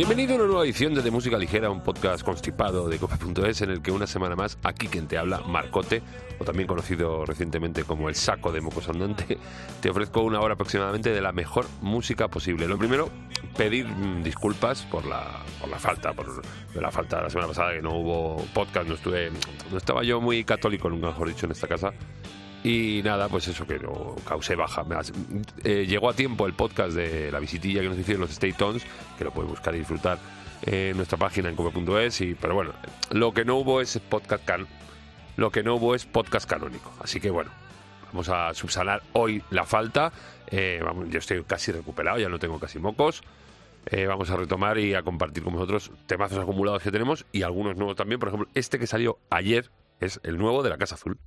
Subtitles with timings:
[0.00, 3.68] Bienvenido a una nueva edición de, de Música Ligera, un podcast constipado de cope.es en
[3.68, 6.00] el que una semana más, aquí quien te habla, Marcote,
[6.38, 9.36] o también conocido recientemente como el saco de mocos andante,
[9.82, 12.66] te ofrezco una hora aproximadamente de la mejor música posible.
[12.66, 13.10] Lo primero,
[13.58, 16.42] pedir mm, disculpas por la, por la falta, por
[16.74, 19.30] la falta la semana pasada que no hubo podcast, no estuve,
[19.70, 21.92] no estaba yo muy católico, nunca mejor dicho, en esta casa.
[22.62, 24.84] Y nada, pues eso, que lo causé baja.
[25.64, 28.84] Eh, llegó a tiempo el podcast de la visitilla que nos hicieron los State Tones,
[29.16, 30.18] que lo puedes buscar y disfrutar
[30.62, 32.20] en nuestra página en cope.es.
[32.20, 32.72] Y, pero bueno,
[33.10, 34.66] lo que no hubo es podcast can,
[35.36, 36.92] lo que no hubo es podcast canónico.
[37.00, 37.50] Así que bueno,
[38.08, 40.12] vamos a subsanar hoy la falta.
[40.48, 43.22] Eh, yo estoy casi recuperado, ya no tengo casi mocos.
[43.86, 47.76] Eh, vamos a retomar y a compartir con vosotros temazos acumulados que tenemos y algunos
[47.76, 48.20] nuevos también.
[48.20, 51.18] Por ejemplo, este que salió ayer es el nuevo de la Casa Azul.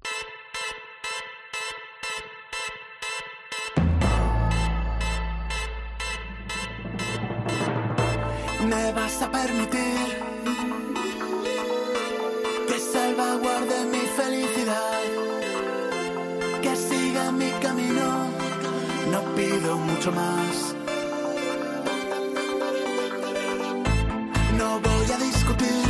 [8.66, 10.08] Me vas a permitir
[12.67, 15.02] que salvaguarde mi felicidad,
[16.61, 18.08] que siga mi camino,
[19.11, 20.75] no pido mucho más.
[24.58, 25.88] No voy a discutir,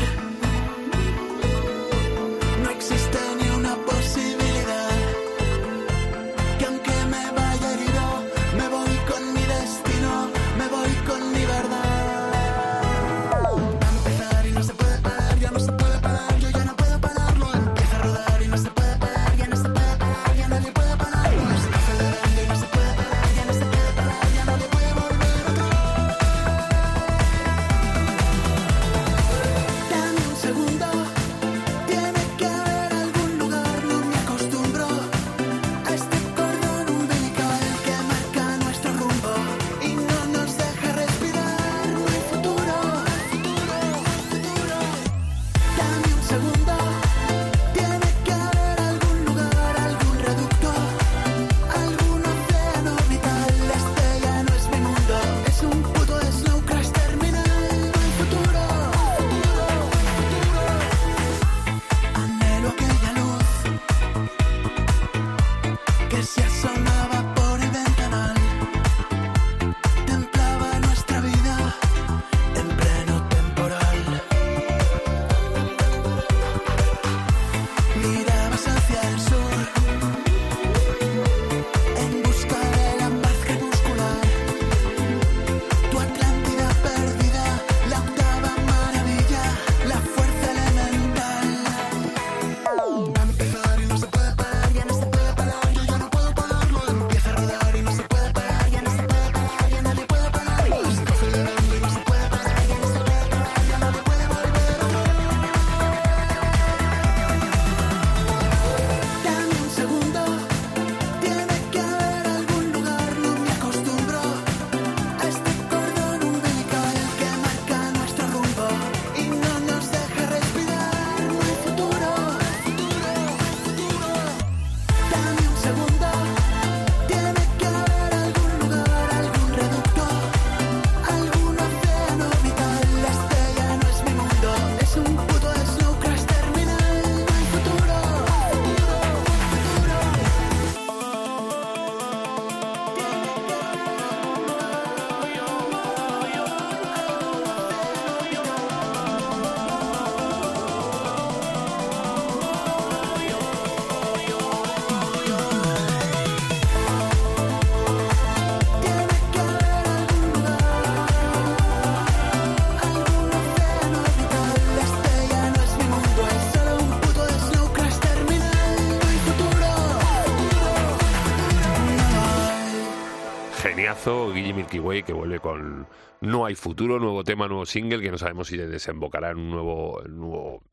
[174.51, 175.87] Milky Way, que vuelve con
[176.19, 180.01] No hay futuro, nuevo tema, nuevo single, que no sabemos si desembocará en un nuevo,
[180.09, 180.63] nuevo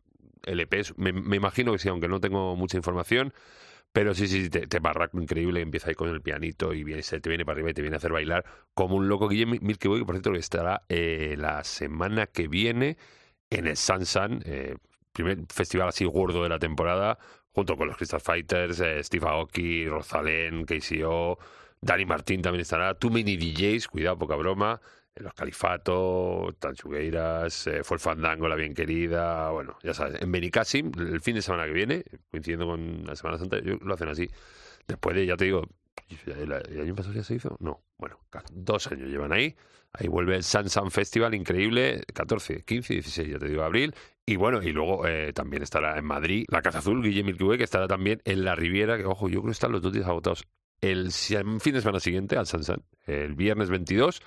[0.42, 0.82] LP.
[0.96, 3.32] Me, me imagino que sí, aunque no tengo mucha información.
[3.92, 7.20] Pero sí, sí, te, te barraco increíble, empieza ahí con el pianito y viene, se
[7.20, 9.28] te viene para arriba y te viene a hacer bailar como un loco.
[9.28, 12.98] Guille Milky Way, que por cierto, estará eh, la semana que viene
[13.50, 14.76] en el Sansan, eh,
[15.12, 17.18] primer festival así gordo de la temporada,
[17.52, 21.38] junto con los Crystal Fighters, eh, Steve Aoki, Rosalén, KCO,
[21.80, 24.80] Dani Martín también estará, Too Many DJs, cuidado, poca broma,
[25.14, 30.30] eh, los Califato, Tanchugueiras, eh, fue el Fandango, la bien querida, bueno, ya sabes, en
[30.30, 34.28] Benicassim, el fin de semana que viene, coincidiendo con la Semana Santa, lo hacen así.
[34.86, 35.64] Después de, ya te digo,
[36.26, 37.56] ¿El, año pasado ya se hizo?
[37.60, 37.82] No.
[37.98, 38.18] Bueno,
[38.52, 39.56] dos años llevan ahí.
[39.92, 42.02] Ahí vuelve el San San Festival, increíble.
[42.14, 43.94] 14, 15, 16, ya te digo, abril.
[44.24, 47.58] Y bueno, y luego eh, también estará en Madrid la Caza Azul, Guille Milky Way,
[47.58, 50.06] que estará también en la Riviera, que ojo, yo creo que están los dos días
[50.06, 50.46] agotados.
[50.80, 54.22] El fin de semana siguiente al San San, el viernes 22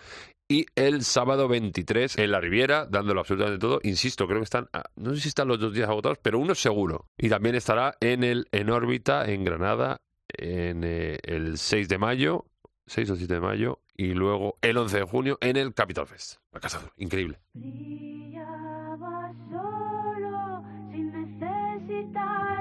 [0.48, 3.80] y el sábado 23 en la Riviera, dándolo absolutamente todo.
[3.84, 7.10] Insisto, creo que están, no sé si están los dos días agotados, pero uno seguro.
[7.18, 12.46] Y también estará en el en órbita en Granada en eh, el 6 de mayo,
[12.88, 16.38] 6 o 7 de mayo, y luego el 11 de junio en el Capital Fest.
[16.52, 17.40] La Casa increíble.
[17.54, 22.53] Brillaba solo sin necesitar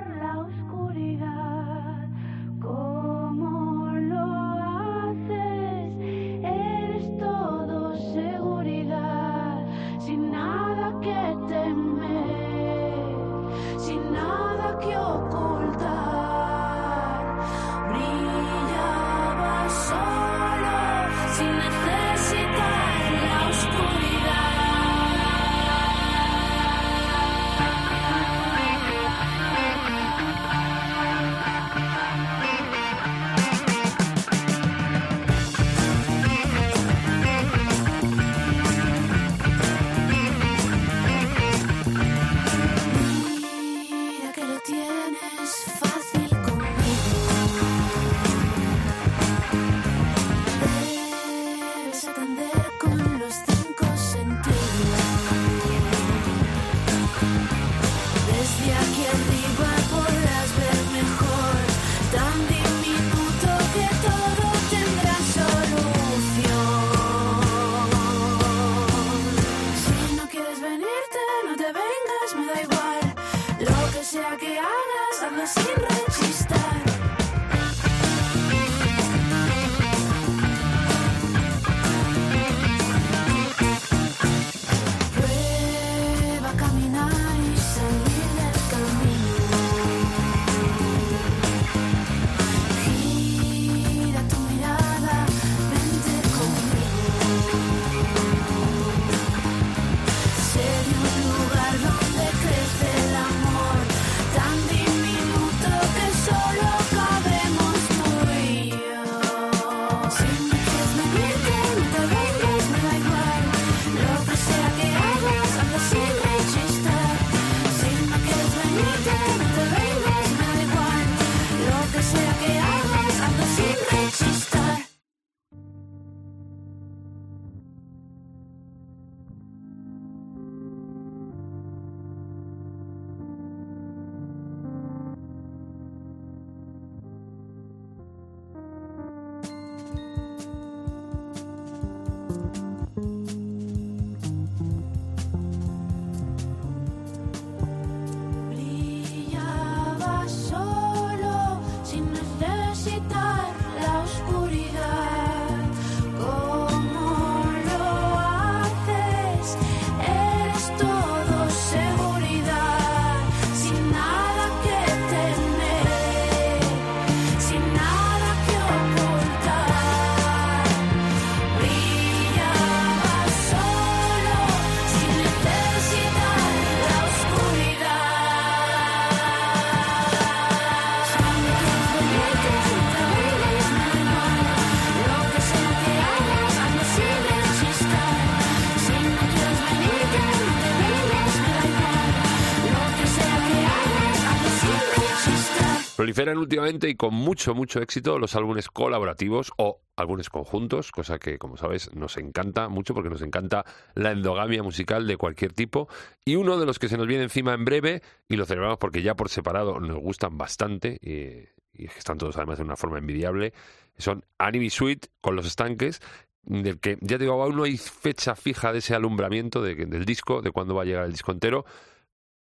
[196.22, 201.38] Proliferan últimamente y con mucho, mucho éxito los álbumes colaborativos o álbumes conjuntos, cosa que,
[201.38, 203.64] como sabes, nos encanta mucho porque nos encanta
[203.94, 205.88] la endogamia musical de cualquier tipo.
[206.24, 209.02] Y uno de los que se nos viene encima en breve, y lo celebramos porque
[209.02, 211.48] ya por separado nos gustan bastante, y,
[211.82, 213.52] y están todos además de una forma envidiable,
[213.98, 216.00] son Anime Suite con los estanques,
[216.44, 220.04] del que ya te digo, aún no hay fecha fija de ese alumbramiento de- del
[220.04, 221.64] disco, de cuándo va a llegar el disco entero,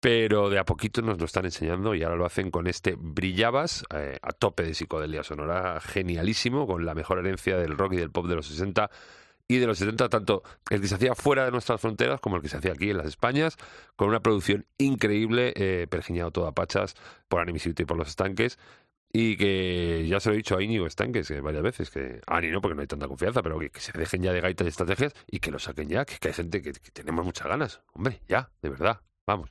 [0.03, 3.85] pero de a poquito nos lo están enseñando y ahora lo hacen con este Brillabas
[3.95, 8.11] eh, a tope de psicodelia sonora, genialísimo, con la mejor herencia del rock y del
[8.11, 8.91] pop de los 60
[9.47, 12.41] y de los 70, tanto el que se hacía fuera de nuestras fronteras como el
[12.41, 13.55] que se hacía aquí en las Españas,
[13.95, 16.95] con una producción increíble, eh, pergiñado todo a pachas
[17.29, 18.59] por Animisity y por los estanques.
[19.13, 22.19] Y que ya se lo he dicho a Íñigo Estanques eh, varias veces, que
[22.51, 24.69] no, porque no hay tanta confianza, pero que, que se dejen ya de gaitas y
[24.69, 27.81] estrategias y que lo saquen ya, que, que hay gente que, que tenemos muchas ganas.
[27.93, 29.49] Hombre, ya, de verdad, vamos.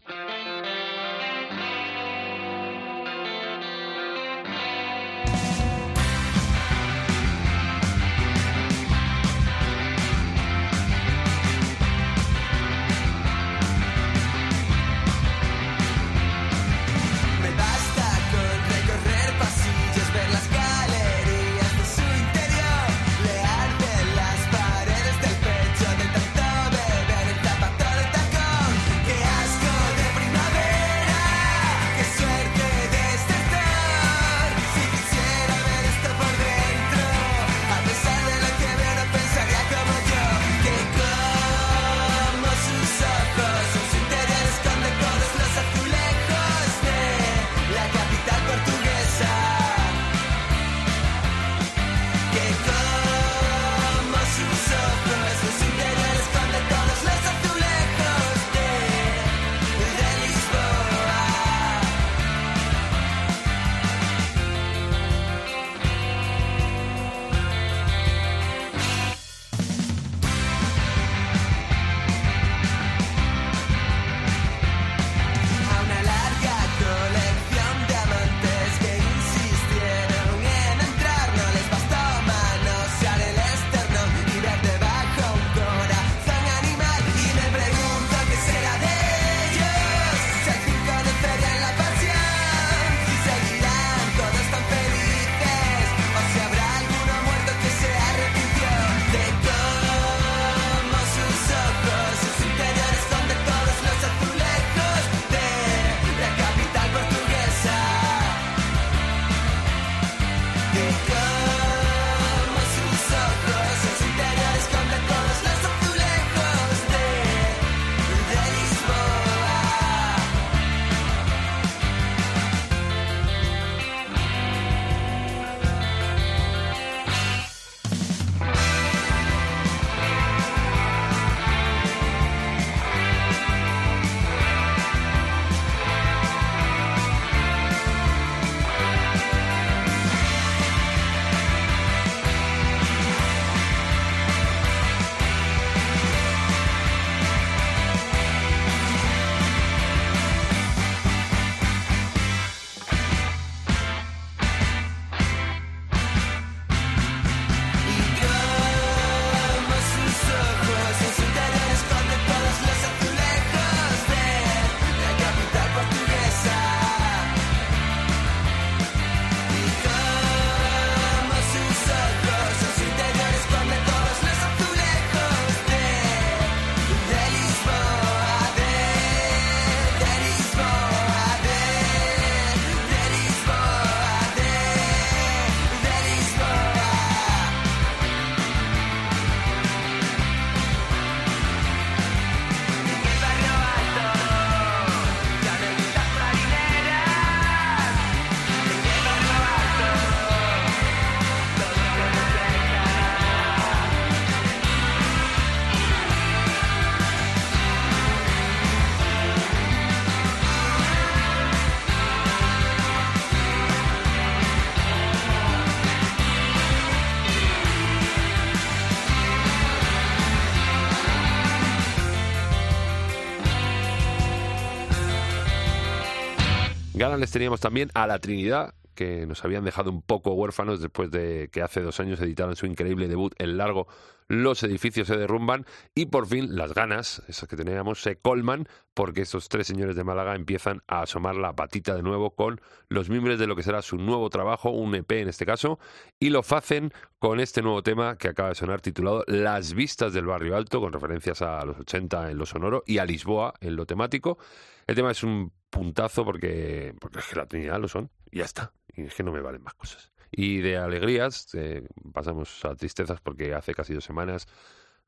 [227.18, 231.48] Les teníamos también a la Trinidad, que nos habían dejado un poco huérfanos después de
[231.52, 233.86] que hace dos años editaron su increíble debut El Largo,
[234.28, 239.22] los edificios se derrumban y por fin las ganas, esas que teníamos, se colman porque
[239.22, 243.38] estos tres señores de Málaga empiezan a asomar la patita de nuevo con los miembros
[243.38, 245.78] de lo que será su nuevo trabajo, un EP en este caso,
[246.18, 250.26] y lo hacen con este nuevo tema que acaba de sonar titulado Las vistas del
[250.26, 253.86] barrio alto, con referencias a los 80 en lo sonoro y a Lisboa en lo
[253.86, 254.38] temático.
[254.86, 258.44] El tema es un puntazo porque, porque es que la Trinidad lo son y ya
[258.44, 258.72] está.
[258.94, 260.12] Y es que no me valen más cosas.
[260.30, 264.46] Y de alegrías eh, pasamos a tristezas porque hace casi dos semanas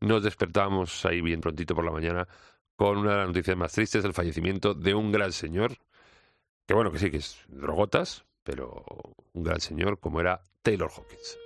[0.00, 2.28] nos despertamos ahí bien prontito por la mañana
[2.76, 5.76] con una de las noticias más tristes, el fallecimiento de un gran señor,
[6.66, 8.84] que bueno, que sí, que es drogotas, pero
[9.32, 11.43] un gran señor como era Taylor Hawkins.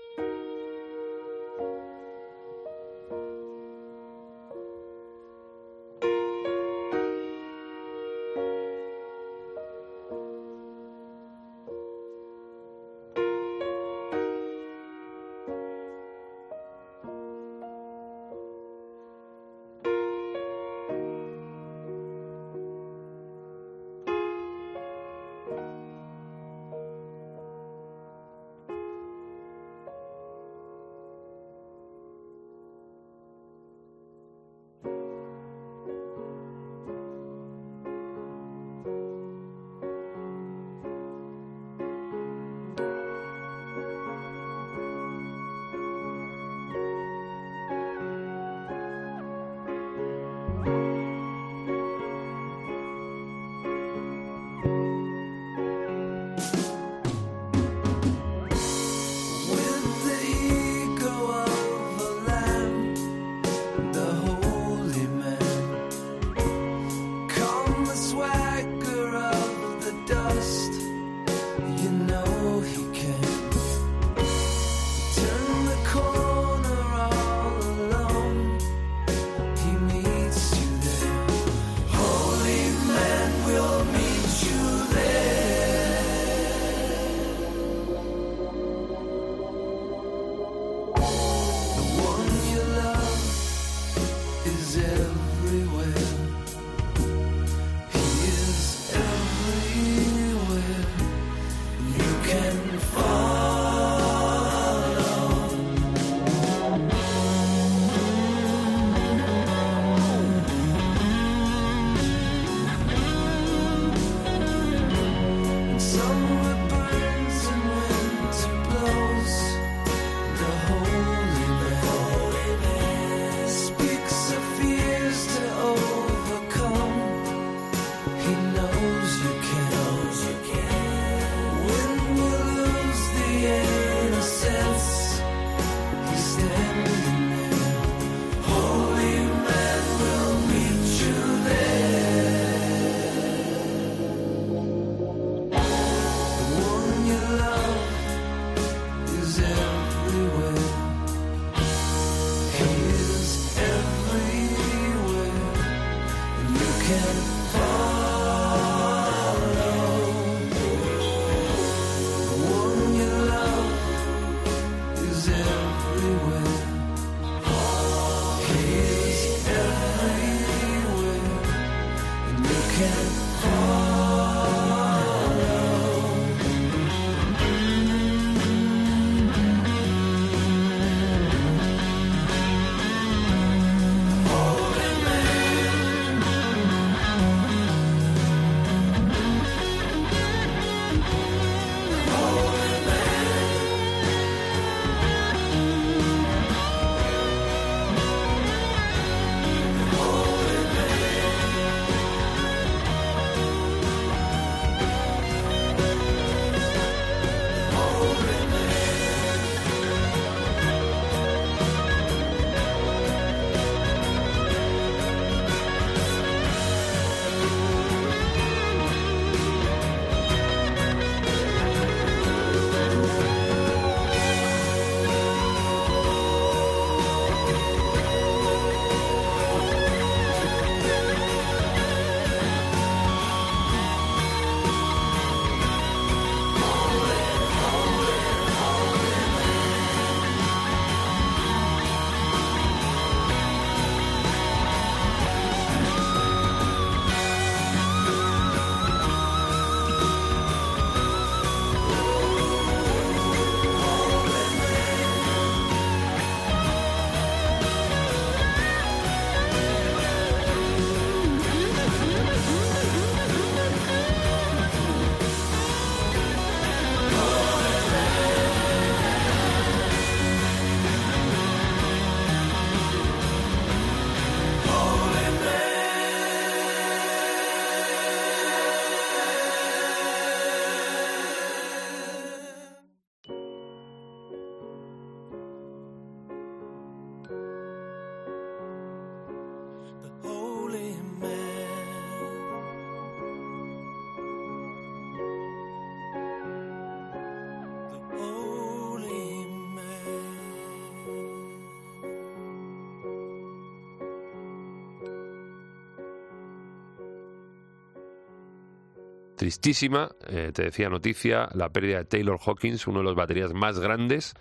[309.49, 313.79] Tristísima, eh, te decía noticia, la pérdida de Taylor Hawkins, uno de los baterías más
[313.79, 314.35] grandes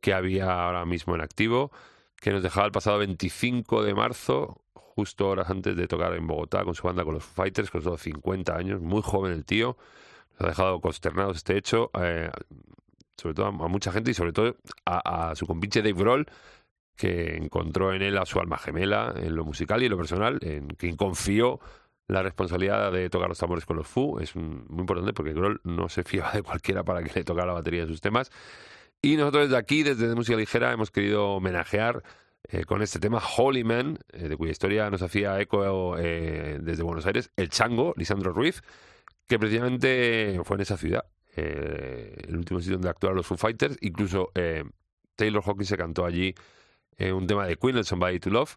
[0.00, 1.70] que había ahora mismo en activo,
[2.20, 6.64] que nos dejaba el pasado 25 de marzo, justo horas antes de tocar en Bogotá
[6.64, 9.76] con su banda con los Fighters, con solo 50 años, muy joven el tío,
[10.32, 12.28] nos ha dejado consternados este hecho, eh,
[13.16, 16.26] sobre todo a, mucha gente y sobre todo a, a su compinche Dave Grohl,
[16.96, 20.40] que encontró en él a su alma gemela en lo musical y en lo personal,
[20.42, 21.60] en quien confió
[22.08, 24.18] la responsabilidad de tocar los tambores con los Foo.
[24.18, 27.52] Es muy importante porque Grohl no se fiaba de cualquiera para que le tocara la
[27.52, 28.30] batería de sus temas.
[29.00, 32.02] Y nosotros desde aquí, desde Música Ligera, hemos querido homenajear
[32.50, 36.82] eh, con este tema Holy Man, eh, de cuya historia nos hacía eco eh, desde
[36.82, 38.62] Buenos Aires, el chango, Lisandro Ruiz,
[39.26, 41.04] que precisamente fue en esa ciudad,
[41.36, 43.76] el último sitio donde actuaron los Foo Fighters.
[43.82, 44.32] Incluso
[45.14, 46.34] Taylor Hawkins se cantó allí
[46.98, 48.56] un tema de Queen, el Somebody to Love,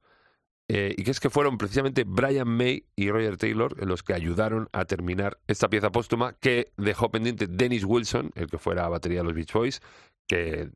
[0.73, 4.69] eh, y que es que fueron precisamente Brian May y Roger Taylor los que ayudaron
[4.71, 9.25] a terminar esta pieza póstuma que dejó pendiente Dennis Wilson, el que fuera batería de
[9.25, 9.81] los Beach Boys,
[10.29, 10.69] que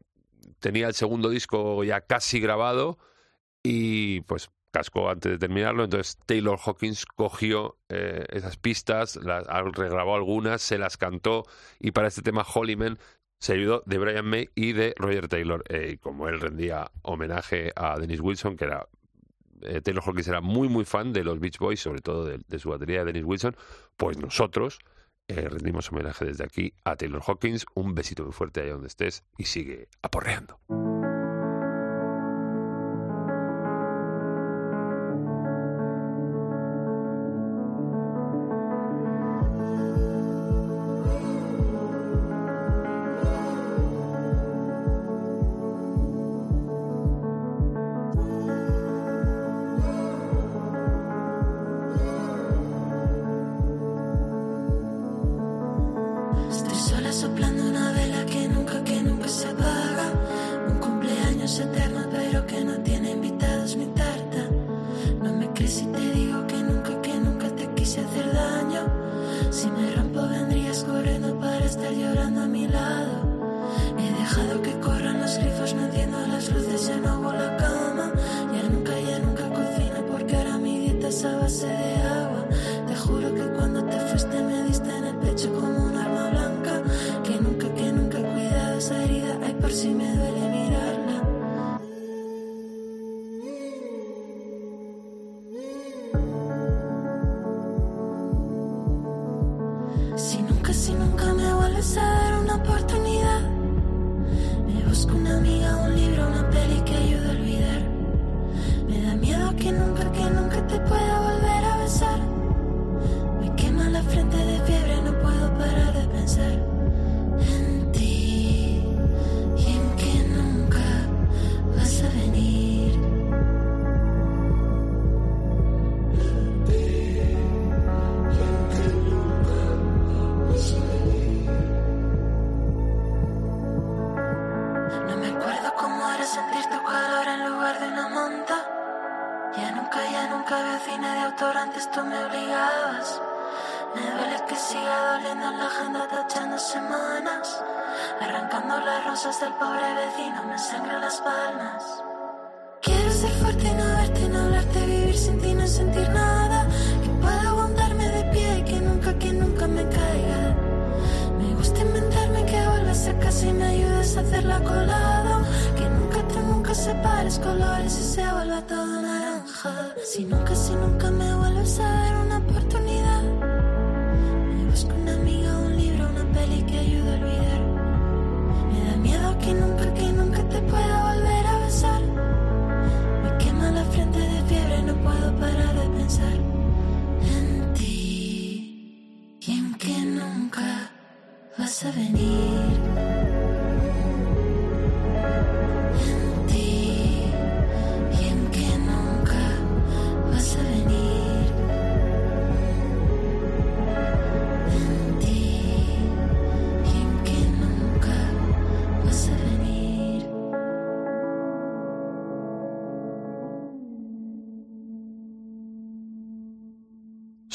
[0.59, 2.97] tenía el segundo disco ya casi grabado
[3.63, 5.85] y pues cascó antes de terminarlo.
[5.85, 11.45] Entonces Taylor Hawkins cogió eh, esas pistas, las regrabó algunas, se las cantó
[11.79, 12.99] y para este tema Holy Man
[13.39, 15.63] se ayudó de Brian May y de Roger Taylor.
[15.69, 18.89] Eh, y como él rendía homenaje a Dennis Wilson, que era
[19.67, 22.69] eh, Taylor Hawkins era muy muy fan de los Beach Boys, sobre todo de, su
[22.69, 23.55] batería de Dennis Wilson,
[23.97, 24.79] pues nosotros
[25.27, 27.65] eh, rendimos homenaje desde aquí a Taylor Hawkins.
[27.73, 30.59] Un besito muy fuerte allá donde estés y sigue aporreando.
[89.75, 90.34] Si me duele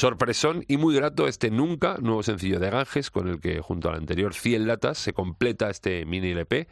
[0.01, 3.97] Sorpresón y muy grato este Nunca, nuevo sencillo de Ganges, con el que junto al
[3.97, 6.69] anterior 100 latas se completa este mini LP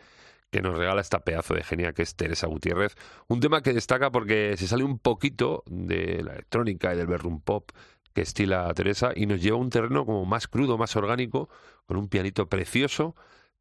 [0.51, 2.95] que nos regala esta pedazo de genia que es Teresa Gutiérrez.
[3.27, 7.43] Un tema que destaca porque se sale un poquito de la electrónica y del bedroom
[7.43, 7.71] pop
[8.15, 11.51] que estila Teresa y nos lleva a un terreno como más crudo, más orgánico,
[11.85, 13.15] con un pianito precioso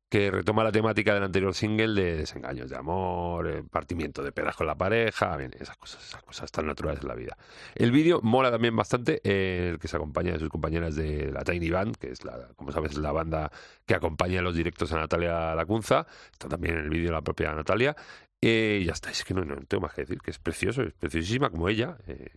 [0.10, 4.56] que retoma la temática del anterior single de desengaños de amor, eh, partimiento de pedas
[4.56, 7.38] con la pareja, bien, esas cosas, esas cosas tan naturales de la vida.
[7.76, 11.44] El vídeo mola también bastante, eh, el que se acompaña de sus compañeras de la
[11.44, 13.52] Tiny Band, que es la, como sabes, la banda
[13.86, 17.54] que acompaña en los directos a Natalia Lacunza, está también en el vídeo la propia
[17.54, 17.96] Natalia,
[18.42, 20.84] eh, y ya está, es que no, no tengo más que decir, que es precioso,
[20.84, 22.30] es preciosísima como ella, eh,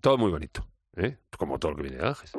[0.00, 1.18] todo muy bonito, ¿eh?
[1.38, 2.32] como todo lo que viene de Ángeles.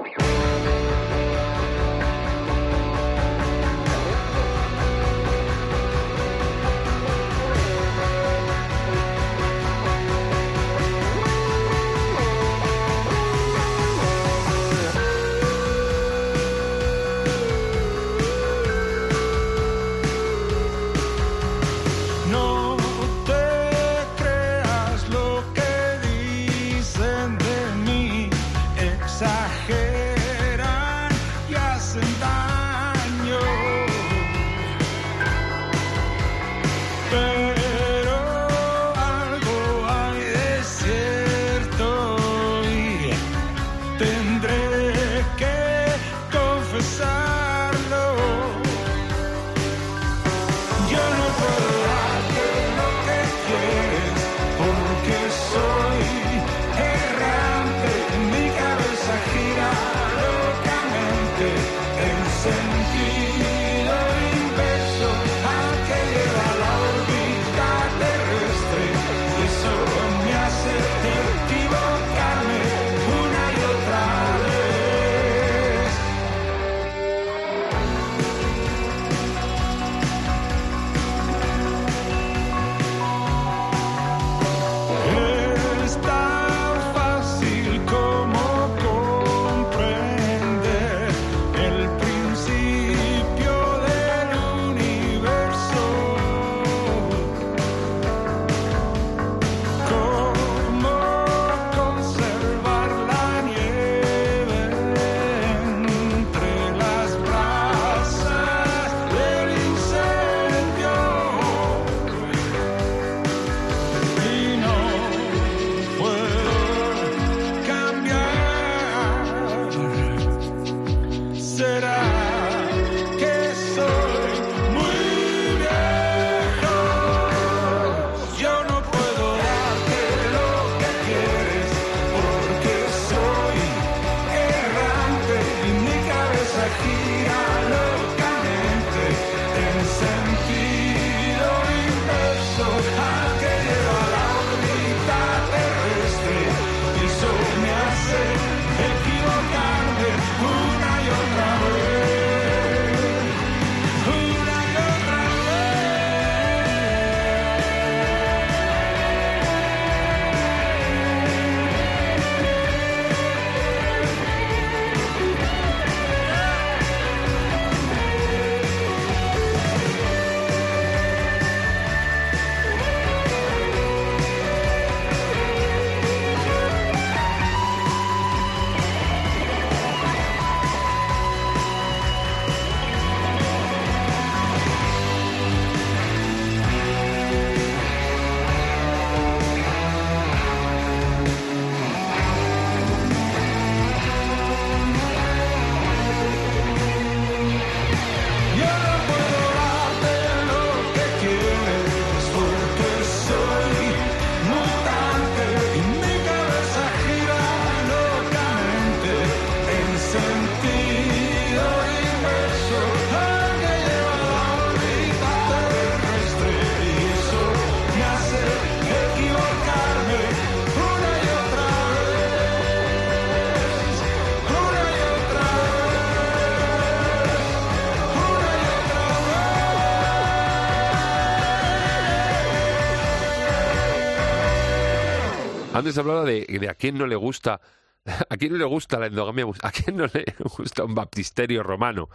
[235.77, 237.61] Antes hablaba de, de a quién no le gusta,
[238.29, 240.25] a quién no le gusta la endogamia, mus- a quién no le
[240.57, 242.09] gusta un baptisterio romano,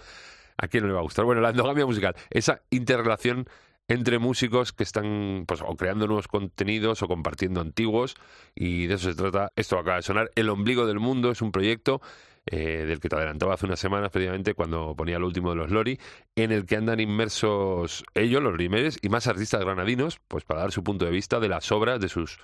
[0.57, 1.25] a quién no le va a gustar.
[1.25, 3.47] Bueno, la endogamia musical, esa interrelación
[3.89, 8.15] entre músicos que están pues, o creando nuevos contenidos o compartiendo antiguos
[8.55, 9.49] y de eso se trata.
[9.57, 10.31] Esto acaba de sonar.
[10.35, 12.01] El ombligo del mundo es un proyecto
[12.47, 15.71] eh, del que te adelantaba hace unas semanas, precisamente cuando ponía el último de los
[15.71, 15.99] Lori,
[16.37, 20.73] en el que andan inmersos ellos, los Rimeres, y más artistas granadinos, pues para dar
[20.73, 22.39] su punto de vista de las obras de sus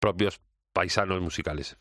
[0.00, 0.40] propios
[0.78, 1.76] paisanos musicales.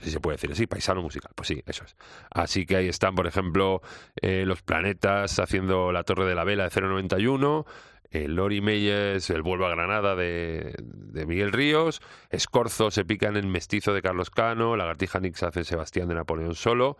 [0.00, 1.32] si se puede decir así, paisano musical.
[1.34, 1.94] Pues sí, eso es.
[2.30, 3.82] Así que ahí están, por ejemplo,
[4.22, 7.66] eh, los planetas haciendo la Torre de la Vela de 091,
[8.10, 10.74] el Lori Meyers, el Vuelvo a Granada de,
[11.26, 16.14] Miguel Ríos, Escorzo se pican en Mestizo de Carlos Cano, Lagartija Nix hace Sebastián de
[16.14, 16.96] Napoleón Solo,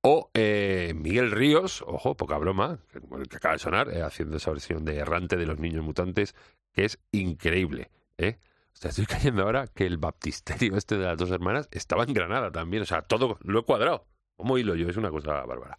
[0.00, 4.52] o eh, Miguel Ríos, ojo, poca broma, bueno, que acaba de sonar, eh, haciendo esa
[4.52, 6.36] versión de Errante de los Niños Mutantes,
[6.72, 8.36] que es increíble, ¿eh?
[8.80, 12.82] Estoy cayendo ahora que el baptisterio este de las dos hermanas estaba en Granada también,
[12.82, 14.06] o sea, todo lo he cuadrado.
[14.36, 15.78] Como hilo yo, es una cosa bárbara.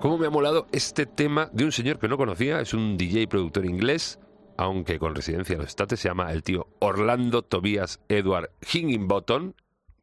[0.00, 2.60] ¿Cómo me ha molado este tema de un señor que no conocía?
[2.60, 4.20] Es un DJ y productor inglés,
[4.58, 9.54] aunque con residencia en los estates, se llama el tío Orlando Tobias Edward Higginbottom,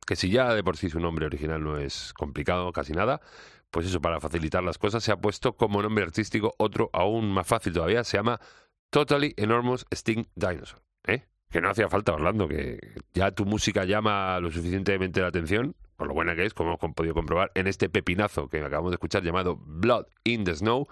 [0.05, 3.21] que si ya de por sí su nombre original no es complicado, casi nada,
[3.69, 7.45] pues eso, para facilitar las cosas, se ha puesto como nombre artístico otro aún más
[7.45, 8.41] fácil todavía, se llama
[8.89, 10.81] Totally Enormous Sting Dinosaur.
[11.05, 11.27] ¿eh?
[11.51, 12.79] Que no hacía falta, Orlando, que
[13.13, 16.93] ya tu música llama lo suficientemente la atención, por lo buena que es, como hemos
[16.95, 20.85] podido comprobar en este pepinazo que acabamos de escuchar llamado Blood in the Snow,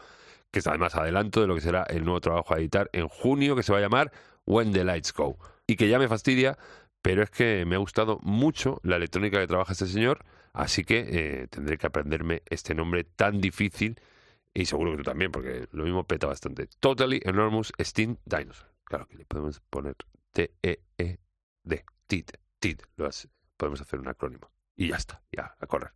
[0.52, 3.54] que es además adelanto de lo que será el nuevo trabajo a editar en junio,
[3.58, 4.14] que se va a llamar
[4.46, 5.38] When the Lights Go.
[5.68, 6.58] Y que ya me fastidia,
[7.02, 11.00] pero es que me ha gustado mucho la electrónica que trabaja este señor, así que
[11.10, 14.00] eh, tendré que aprenderme este nombre tan difícil,
[14.54, 16.68] y seguro que tú también, porque lo mismo peta bastante.
[16.80, 18.72] Totally Enormous Steam Dinosaur.
[18.86, 19.96] Claro que le podemos poner
[20.32, 22.30] T-E-E-D, TID,
[22.62, 24.50] TID, lo hace- podemos hacer un acrónimo.
[24.82, 25.92] Y ya está, ya, a correr.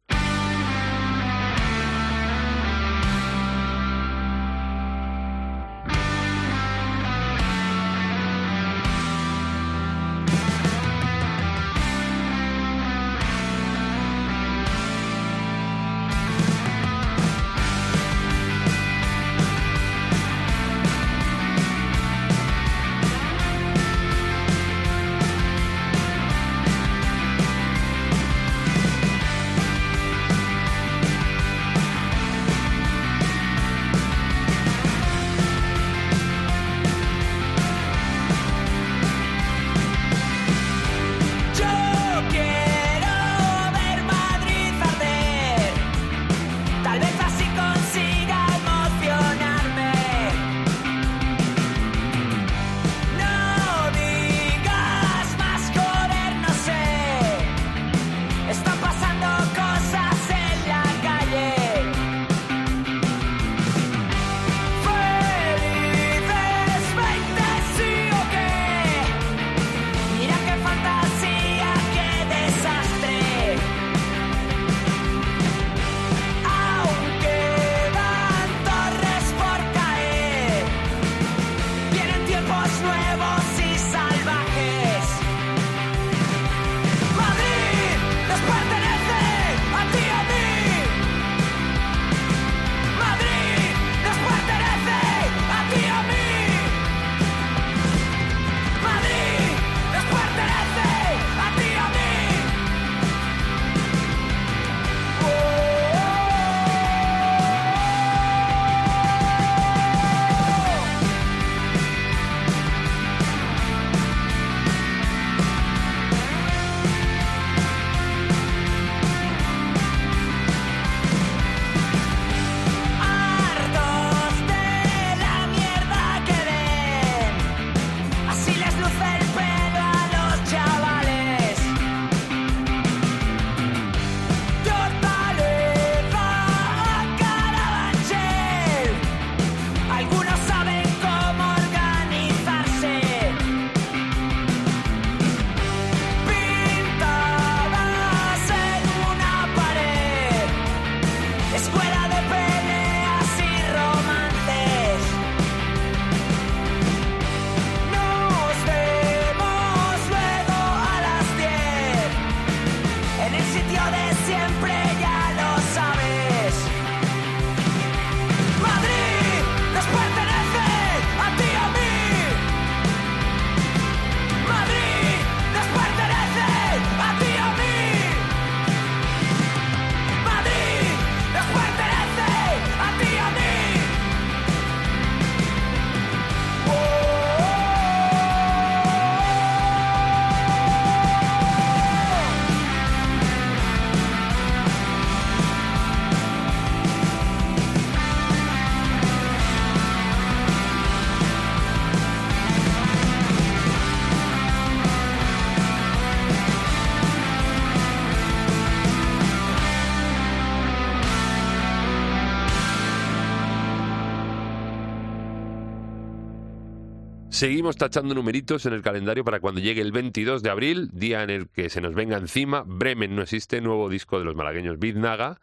[217.35, 221.29] Seguimos tachando numeritos en el calendario para cuando llegue el 22 de abril, día en
[221.29, 222.63] el que se nos venga encima.
[222.65, 225.41] Bremen no existe, nuevo disco de los malagueños Biznaga.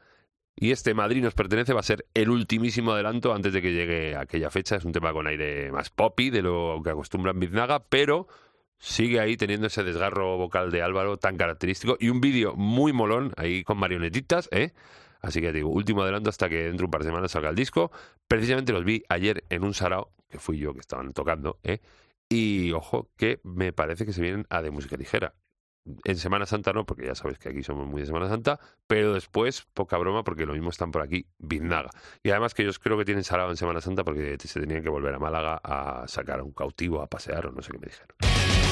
[0.56, 4.16] Y este Madrid nos pertenece, va a ser el ultimísimo adelanto antes de que llegue
[4.16, 4.76] aquella fecha.
[4.76, 8.26] Es un tema con aire más poppy de lo que acostumbran Biznaga, pero
[8.78, 13.34] sigue ahí teniendo ese desgarro vocal de Álvaro tan característico y un vídeo muy molón
[13.36, 14.72] ahí con marionetitas, ¿eh?
[15.22, 17.56] Así que digo, último adelanto hasta que dentro de un par de semanas salga el
[17.56, 17.92] disco.
[18.26, 21.80] Precisamente los vi ayer en un sarao, que fui yo que estaban tocando, ¿eh?
[22.28, 25.34] Y ojo, que me parece que se vienen a de música ligera.
[26.04, 29.14] En Semana Santa no, porque ya sabes que aquí somos muy de Semana Santa, pero
[29.14, 31.90] después, poca broma, porque lo mismo están por aquí, Biznaga.
[32.22, 34.88] Y además que ellos creo que tienen sarao en Semana Santa porque se tenían que
[34.88, 37.86] volver a Málaga a sacar a un cautivo, a pasear o no sé qué me
[37.86, 38.71] dijeron.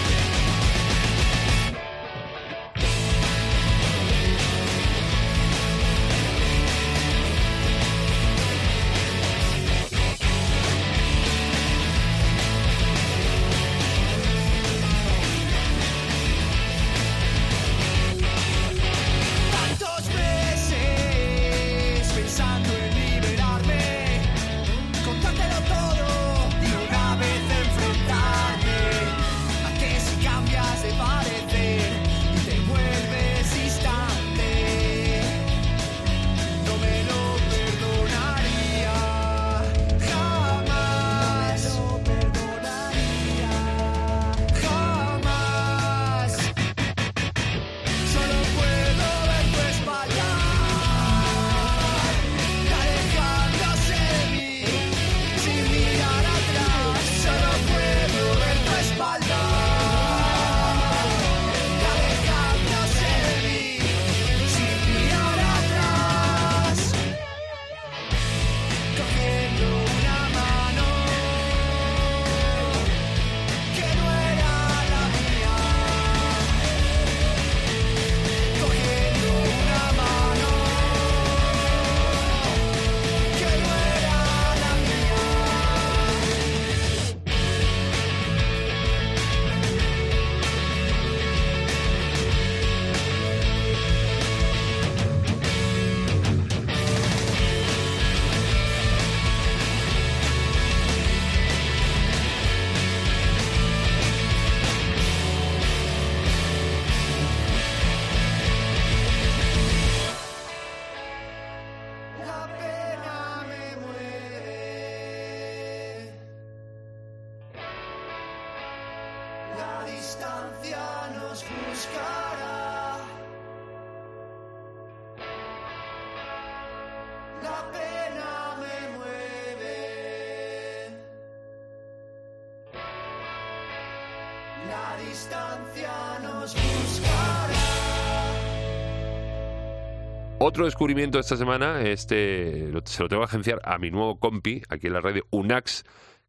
[140.43, 144.63] Otro descubrimiento de esta semana, este se lo tengo que agenciar a mi nuevo compi,
[144.71, 145.83] aquí en la radio, Unax,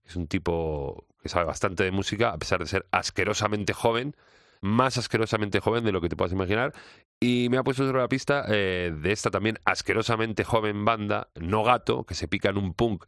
[0.04, 4.18] que es un tipo que sabe bastante de música, a pesar de ser asquerosamente joven,
[4.60, 6.74] más asquerosamente joven de lo que te puedas imaginar,
[7.22, 11.64] y me ha puesto sobre la pista eh, de esta también asquerosamente joven banda, No
[11.64, 13.06] Gato, que se pica en un punk.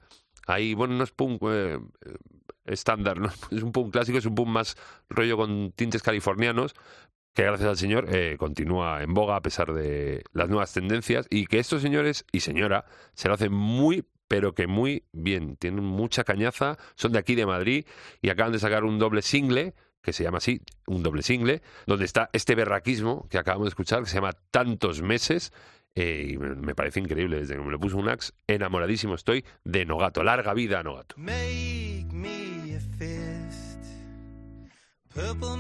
[0.47, 2.15] Ahí, bueno, no es punk eh, eh,
[2.63, 3.17] estándar,
[3.51, 4.77] es un punk clásico, es un punk más
[5.09, 6.75] rollo con tintes californianos,
[7.33, 11.45] que gracias al Señor eh, continúa en boga a pesar de las nuevas tendencias y
[11.45, 16.23] que estos señores y señora se lo hacen muy pero que muy bien, tienen mucha
[16.23, 17.85] cañaza, son de aquí de Madrid
[18.19, 22.05] y acaban de sacar un doble single que se llama así, un doble single, donde
[22.05, 25.53] está este berraquismo que acabamos de escuchar, que se llama Tantos Meses,
[25.95, 29.85] eh, y me, parece increíble, desde que me lo puso un ax, enamoradísimo estoy de
[29.85, 31.15] Nogato, larga vida Nogato.
[31.17, 33.79] Make me a fist.
[35.13, 35.57] Purple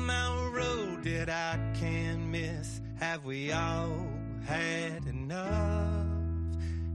[1.03, 2.79] that I can't miss.
[2.99, 4.07] Have we all
[4.45, 6.07] had enough?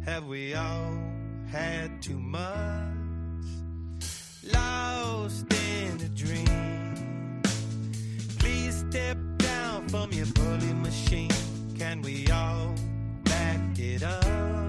[0.04, 0.98] Have we all
[1.50, 3.44] had too much?
[4.42, 7.42] Lost in a dream.
[8.38, 11.30] Please step down from your bully machine.
[11.78, 12.74] Can we all
[13.24, 14.67] back it up?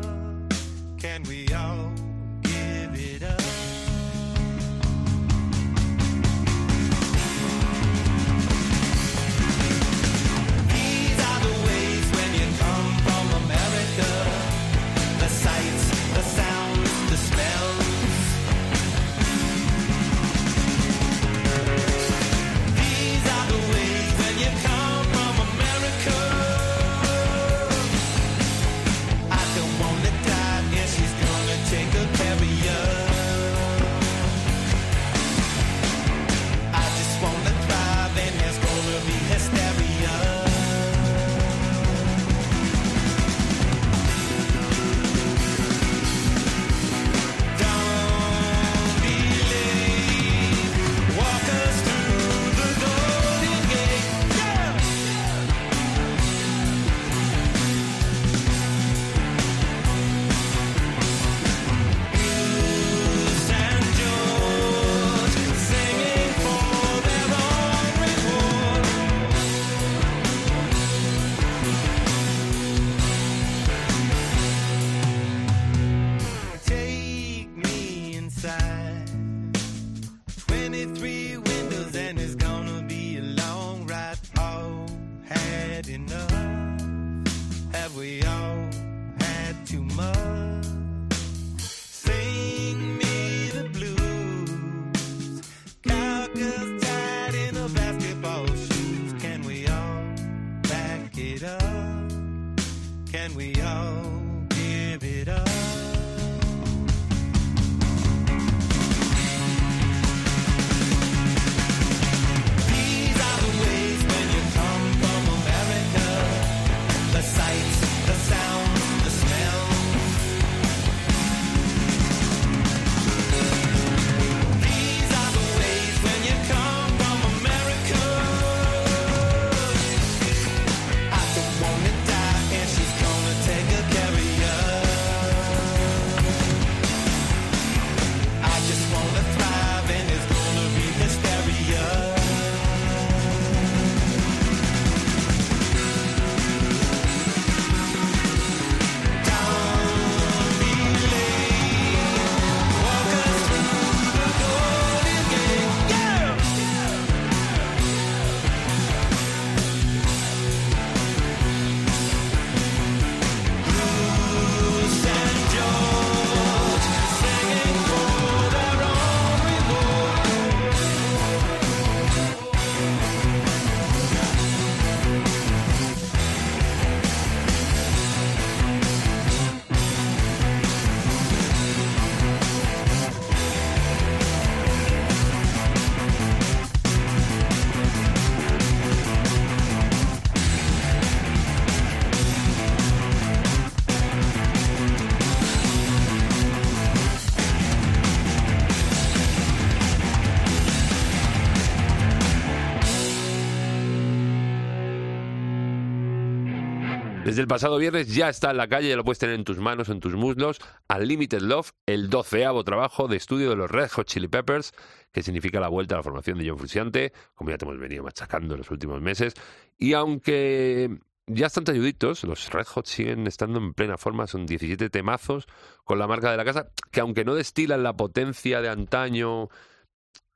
[207.30, 209.60] Desde el pasado viernes ya está en la calle, ya lo puedes tener en tus
[209.60, 210.60] manos, en tus muslos.
[210.90, 214.74] Unlimited Love, el doceavo trabajo de estudio de los Red Hot Chili Peppers,
[215.12, 218.04] que significa la vuelta a la formación de John Frusciante, como ya te hemos venido
[218.04, 219.36] machacando en los últimos meses.
[219.78, 220.90] Y aunque
[221.28, 225.46] ya están talluditos, los Red Hot siguen estando en plena forma, son 17 temazos
[225.84, 229.50] con la marca de la casa, que aunque no destilan la potencia de antaño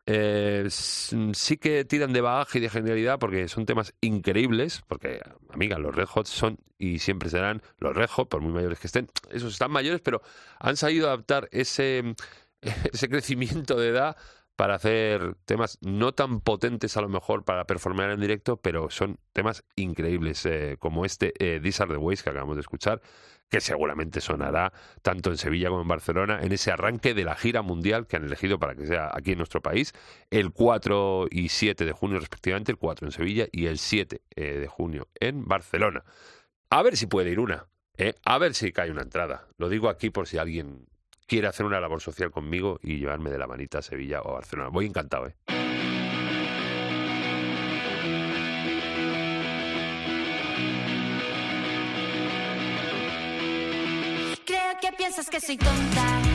[0.05, 5.77] eh, sí que tiran de bagaje y de genialidad porque son temas increíbles, porque, amiga,
[5.77, 9.09] los Red Hot son y siempre serán los Red Hot, por muy mayores que estén.
[9.29, 10.21] Esos están mayores, pero
[10.59, 12.15] han sabido adaptar ese,
[12.91, 14.17] ese crecimiento de edad
[14.55, 19.19] para hacer temas no tan potentes a lo mejor para performar en directo, pero son
[19.33, 23.01] temas increíbles, eh, como este eh, These Are The Ways que acabamos de escuchar,
[23.53, 24.73] que seguramente sonará
[25.03, 28.25] tanto en Sevilla como en Barcelona en ese arranque de la gira mundial que han
[28.25, 29.93] elegido para que sea aquí en nuestro país,
[30.31, 34.43] el 4 y 7 de junio respectivamente, el 4 en Sevilla y el 7 eh,
[34.59, 36.03] de junio en Barcelona.
[36.71, 38.15] A ver si puede ir una, ¿eh?
[38.25, 39.47] a ver si cae una entrada.
[39.59, 40.87] Lo digo aquí por si alguien
[41.34, 44.69] quiere hacer una labor social conmigo y llevarme de la manita a Sevilla o Barcelona.
[44.69, 45.34] Voy encantado, ¿eh?
[54.45, 56.32] Creo que piensas que soy tonta.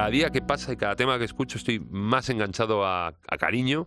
[0.00, 3.86] Cada día que pasa y cada tema que escucho estoy más enganchado a, cariño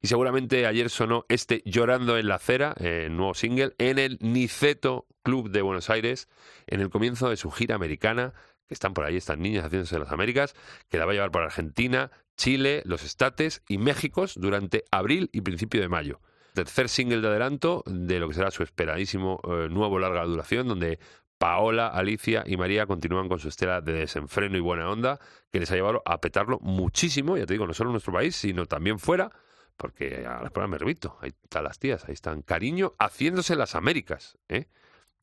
[0.00, 5.06] Y seguramente ayer sonó este Llorando en la acera, eh, nuevo single, en el Niceto
[5.22, 6.30] Club de Buenos Aires,
[6.66, 8.32] en el comienzo de su gira americana,
[8.68, 10.54] que están por ahí estas niñas haciéndose las Américas,
[10.88, 15.42] que la va a llevar por Argentina, Chile, los Estates y México durante abril y
[15.42, 16.22] principio de mayo.
[16.54, 20.98] Tercer single de adelanto de lo que será su esperadísimo eh, nuevo larga duración, donde
[21.40, 25.18] Paola, Alicia y María continúan con su estela de desenfreno y buena onda,
[25.50, 28.36] que les ha llevado a petarlo muchísimo, ya te digo, no solo en nuestro país,
[28.36, 29.30] sino también fuera,
[29.78, 33.74] porque a las pruebas me repito, ahí están las tías, ahí están cariño haciéndose las
[33.74, 34.68] Américas, ¿eh?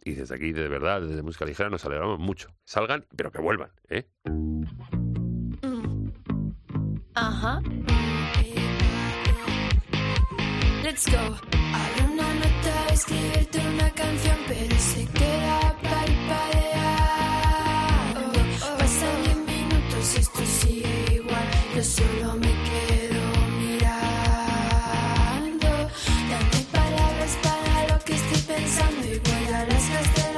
[0.04, 2.50] Y desde aquí, de verdad, desde Música Ligera, nos alegramos mucho.
[2.66, 4.08] Salgan, pero que vuelvan, ¿eh?
[7.14, 7.62] Ajá.
[10.82, 11.57] Let's go.
[12.98, 16.80] Escribirte una canción, pero se queda parpadeando.
[18.80, 21.48] Pasan diez minutos y esto sigue igual.
[21.76, 23.22] Yo solo me quedo
[23.60, 24.50] mirando.
[26.32, 29.86] Dame palabras para lo que estoy pensando y guarda las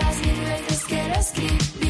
[0.02, 1.89] las mil veces que lo escribí.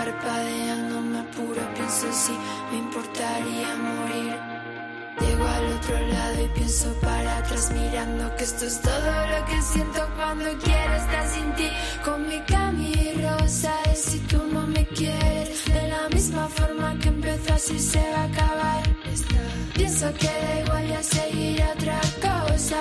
[0.00, 2.32] Parpadeando, me apuro, pienso si
[2.70, 4.34] me importaría morir.
[5.20, 9.60] Llego al otro lado y pienso para atrás mirando que esto es todo lo que
[9.60, 11.68] siento cuando quiero estar sin ti.
[12.02, 12.94] Con mi cami
[13.24, 18.02] rosa de si tú no me quieres, de la misma forma que empezó así se
[18.12, 18.82] va a acabar.
[19.74, 22.76] Pienso que da igual ya seguir otra cosa,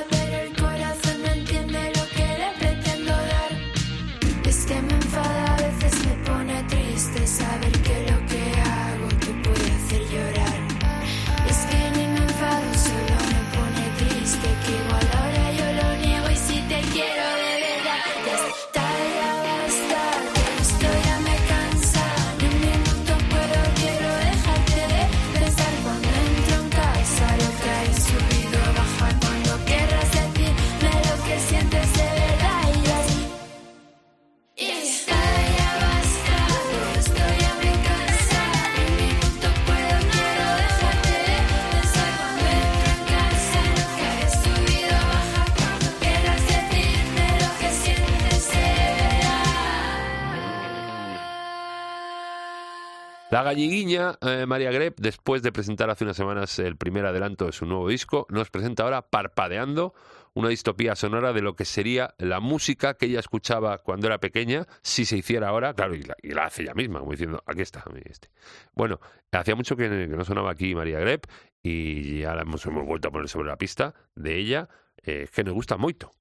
[53.49, 57.65] galliguiña eh, María Greb, después de presentar hace unas semanas el primer adelanto de su
[57.65, 59.95] nuevo disco, nos presenta ahora Parpadeando,
[60.35, 64.67] una distopía sonora de lo que sería la música que ella escuchaba cuando era pequeña,
[64.83, 67.61] si se hiciera ahora, claro, y la, y la hace ella misma, como diciendo, aquí
[67.61, 67.83] está.
[68.05, 68.29] Este.
[68.75, 68.99] Bueno,
[69.31, 71.21] hacía mucho que, no sonaba aquí María Greb
[71.63, 74.69] y la hemos, hemos vuelto a poner sobre la pista de ella,
[75.03, 76.11] eh, que nos gusta mucho.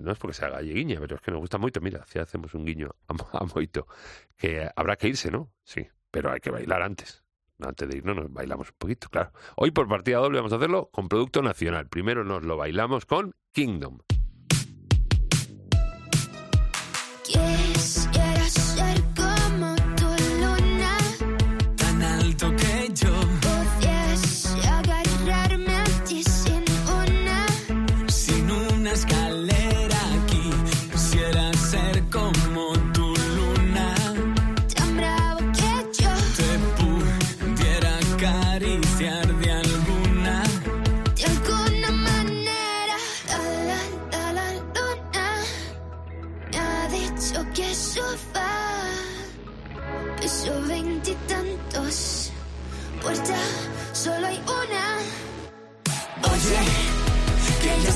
[0.00, 1.80] No es porque sea galleguiña, pero es que nos gusta mucho.
[1.80, 2.94] Mira, si hacemos un guiño
[3.32, 3.88] a Moito,
[4.36, 5.50] que habrá que irse, ¿no?
[5.64, 7.24] Sí, pero hay que bailar antes.
[7.58, 9.32] Antes de irnos nos bailamos un poquito, claro.
[9.56, 11.88] Hoy por partida doble vamos a hacerlo con producto nacional.
[11.88, 13.98] Primero nos lo bailamos con Kingdom.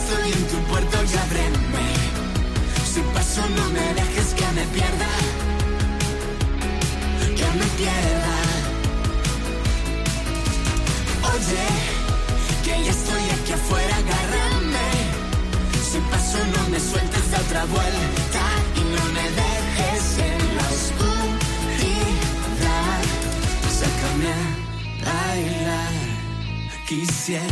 [0.07, 1.87] Estoy en tu puerto y ábreme.
[2.93, 5.11] Si paso no me dejes que me pierda.
[7.39, 8.37] Que me pierda.
[11.33, 11.67] Oye
[12.65, 14.89] que ya estoy aquí afuera agárrame.
[15.91, 18.43] Si paso no me sueltes de otra vuelta
[18.77, 22.17] y no me dejes en la oscuridad.
[23.81, 24.43] Sácame a
[25.05, 25.95] bailar
[26.87, 27.47] Quisiera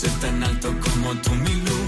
[0.00, 1.79] ser tan alto como tú mi luna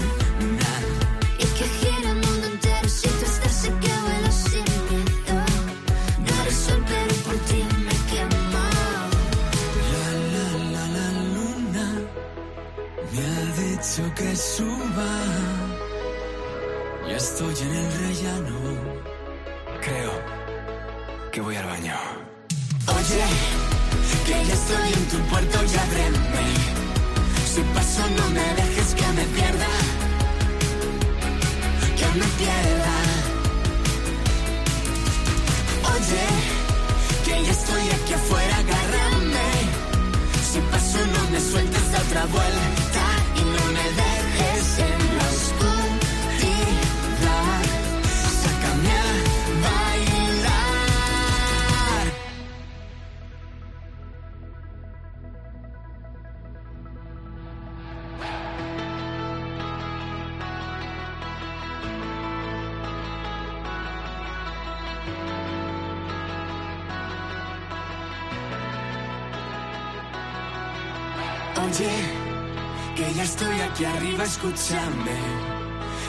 [74.43, 75.19] escúchame.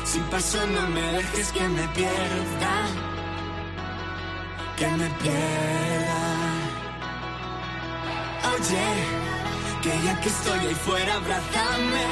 [0.05, 2.87] Si paso no me dejes que me pierda.
[4.76, 6.20] Que me pierda.
[8.55, 8.87] Oye,
[9.82, 12.07] que ya que estoy ahí fuera, abrázame.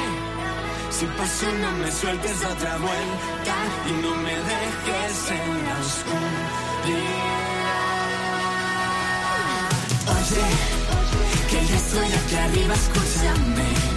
[0.89, 3.55] Si paso no me sueltes de otra vuelta
[3.89, 7.03] y no me dejes en la oscuridad.
[10.17, 10.45] Oye,
[11.49, 13.92] que ya estoy aquí arriba, escúchame.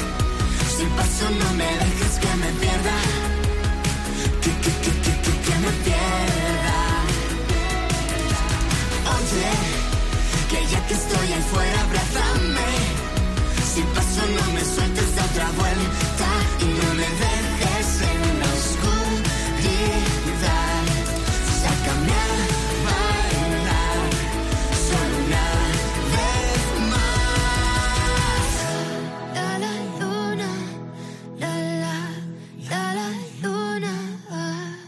[0.77, 2.97] Si paso no me dejes que me pierda.
[4.43, 5.96] Que, que, que, que, que, que me pierda.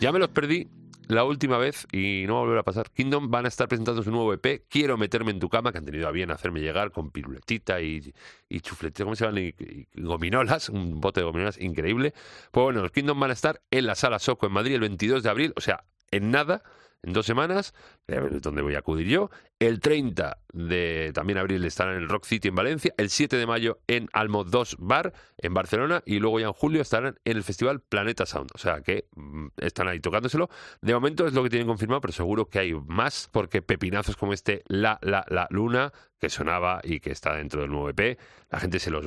[0.09, 0.67] Ya me los perdí
[1.09, 2.91] la última vez y no va a volver a pasar.
[2.91, 5.85] Kingdom van a estar presentando su nuevo EP, Quiero meterme en tu cama, que han
[5.85, 8.15] tenido a bien hacerme llegar con piruletita y,
[8.49, 9.53] y chufletita, ¿cómo se llaman?
[9.59, 12.15] Y, gominolas, un bote de gominolas increíble.
[12.53, 15.23] Pues bueno, los Kingdom van a estar en la Sala Soco en Madrid el 22
[15.23, 16.63] de abril, o sea, en nada,
[17.03, 17.75] en dos semanas,
[18.09, 19.31] a ver dónde voy a acudir yo.
[19.61, 22.93] El 30 de también abril estarán en el Rock City en Valencia.
[22.97, 26.03] El 7 de mayo en Almo 2 Bar en Barcelona.
[26.07, 28.51] Y luego ya en julio estarán en el festival Planeta Sound.
[28.55, 30.49] O sea que mm, están ahí tocándoselo.
[30.81, 33.29] De momento es lo que tienen confirmado, pero seguro que hay más.
[33.33, 37.71] Porque pepinazos como este La La La Luna, que sonaba y que está dentro del
[37.71, 38.19] nuevo EP,
[38.51, 39.07] la gente se los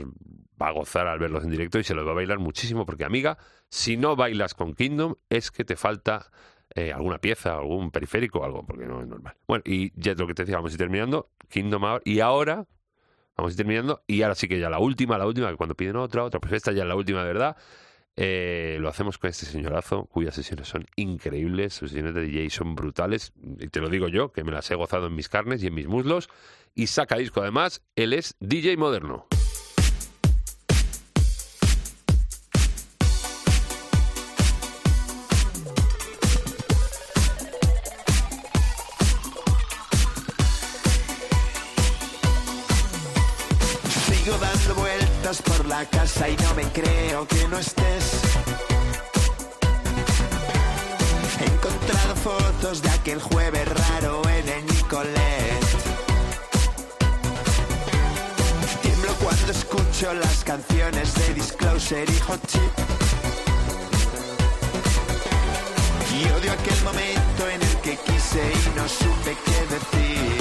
[0.62, 2.86] va a gozar al verlos en directo y se los va a bailar muchísimo.
[2.86, 3.38] Porque, amiga,
[3.70, 6.32] si no bailas con Kingdom, es que te falta
[6.76, 9.36] eh, alguna pieza, algún periférico algo, porque no es normal.
[9.48, 11.30] Bueno, y ya es lo que te decía, vamos a ir terminando.
[11.50, 12.68] Kingdom ahora, y ahora,
[13.36, 15.76] vamos a ir terminando, y ahora sí que ya la última, la última, que cuando
[15.76, 17.58] piden otra, otra, pues esta ya es la última de verdad.
[18.16, 22.76] Eh, lo hacemos con este señorazo, cuyas sesiones son increíbles, sus sesiones de DJ son
[22.76, 25.68] brutales, y te lo digo yo, que me las he gozado en mis carnes y
[25.68, 26.30] en mis muslos,
[26.76, 29.28] y saca disco además, él es DJ moderno.
[45.86, 48.22] Casa y no me creo que no estés.
[51.40, 55.66] He encontrado fotos de aquel jueves raro en el Nicolet.
[58.82, 62.74] Tiemblo cuando escucho las canciones de Disclosure y Hot Chip.
[66.14, 70.41] Y odio aquel momento en el que quise y no supe qué decir.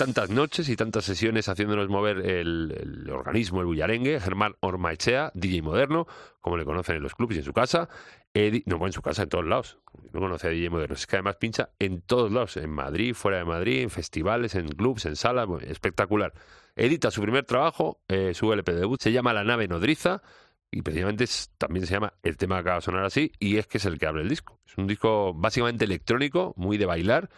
[0.00, 6.06] Tantas noches y tantas sesiones haciéndonos mover el, organismo, el bullarengue, Germán Ormaechea, DJ moderno,
[6.40, 7.88] como le conocen en los clubs y en su casa,
[8.32, 9.78] Edi- no, en su casa, en todos lados.
[10.12, 13.38] No conoce a DJ moderno, es que además pincha en todos lados, en Madrid, fuera
[13.38, 16.32] de Madrid, en festivales, en clubs, en salas, espectacular.
[16.76, 20.22] Edita su primer trabajo, eh, su LP de debut, se llama La nave nodriza,
[20.70, 21.26] y precisamente
[21.58, 23.98] también se llama el tema que acaba de sonar así, y es que es el
[23.98, 24.60] que abre el disco.
[24.66, 27.28] Es un disco básicamente electrónico, muy de bailar,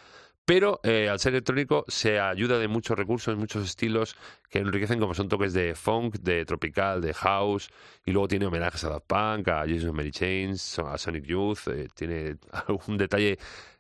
[0.45, 4.17] pero eh, al ser electrónico se ayuda de muchos recursos, muchos estilos
[4.51, 7.71] que enriquecen como son toques de funk, de tropical, de house,
[8.05, 11.89] y luego tiene homenajes a Daft Punk, a Jesus Mary Chains, a Sonic Youth, eh,
[11.95, 12.37] tiene
[12.67, 13.39] algún detalle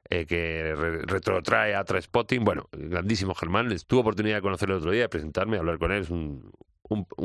[0.08, 2.44] eh, que re- retrotrae a Spotting.
[2.44, 6.02] Bueno, grandísimo Germán, tuve oportunidad de conocerlo el otro día, de presentarme, hablar con él,
[6.02, 6.52] es un,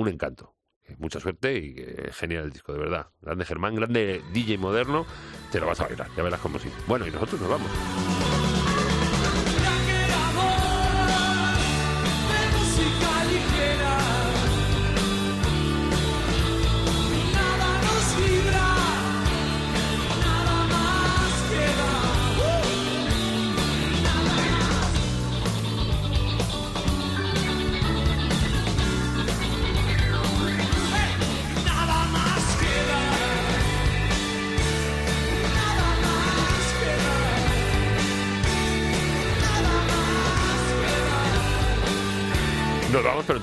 [0.08, 0.56] encanto.
[0.88, 1.76] Eh, Mucha suerte y
[2.12, 3.08] genial el disco, de verdad.
[3.22, 5.06] Grande Germán, grande DJ moderno,
[5.52, 6.70] te lo vas a bailar, ya verás cómo sí.
[6.88, 8.37] Bueno, y nosotros nos vamos.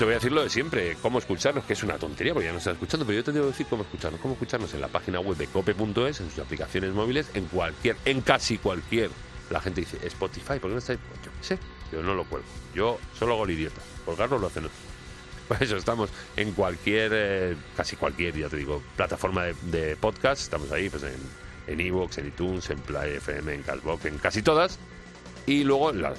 [0.05, 2.61] Voy a decir lo de siempre, cómo escucharnos, que es una tontería, porque ya nos
[2.61, 5.37] estás escuchando, pero yo te debo decir cómo escucharnos, cómo escucharnos en la página web
[5.37, 9.11] de cope.es, en sus aplicaciones móviles, en cualquier, en casi cualquier.
[9.51, 10.95] La gente dice, Spotify, ¿por qué no está?
[10.95, 10.99] Yo
[11.41, 11.59] qué sé,
[11.93, 12.47] yo no lo cuelgo.
[12.75, 13.81] Yo solo hago el idiota.
[14.05, 14.79] Colgarlo lo hacen otros.
[15.49, 20.41] Por eso estamos en cualquier, eh, casi cualquier, ya te digo, plataforma de, podcast.
[20.43, 24.43] Estamos ahí, pues en en Evox, en iTunes, en Play FM, en Cashbox, en casi
[24.43, 24.79] todas.
[25.47, 26.19] Y luego en las-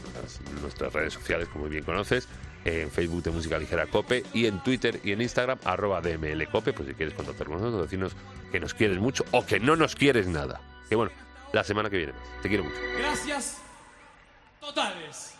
[0.61, 2.27] nuestras redes sociales, como bien conoces,
[2.65, 6.73] en Facebook de Música Ligera Cope y en Twitter y en Instagram, arroba DML Cope,
[6.73, 8.13] pues si quieres contactar con nosotros, decirnos
[8.51, 10.59] que nos quieres mucho o que no nos quieres nada.
[10.89, 11.11] Que bueno,
[11.53, 12.13] la semana que viene.
[12.41, 12.75] Te quiero mucho.
[12.97, 13.59] Gracias
[14.59, 15.34] totales.